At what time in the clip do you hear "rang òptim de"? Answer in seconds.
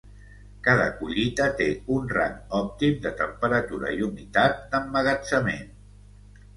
2.15-3.13